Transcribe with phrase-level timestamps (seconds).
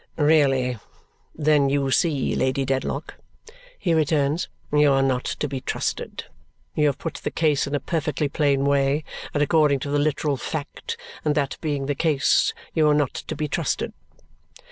[0.17, 0.79] "Really?
[1.35, 3.13] Then you see, Lady Dedlock,"
[3.77, 6.23] he returns, "you are not to be trusted.
[6.73, 10.37] You have put the case in a perfectly plain way, and according to the literal
[10.37, 13.93] fact; and that being the case, you are not to be trusted."